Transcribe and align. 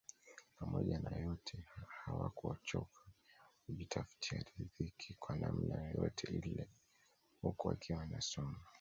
Pamoja 0.59 0.99
na 0.99 1.17
yote 1.17 1.65
hawakuchoka 1.87 3.01
kujitafutia 3.65 4.45
ridhiki 4.59 5.15
kwa 5.19 5.35
namna 5.35 5.81
yoyote 5.89 6.27
ile 6.33 6.69
huku 7.41 7.67
wakiwa 7.67 7.99
wanasoma 7.99 8.59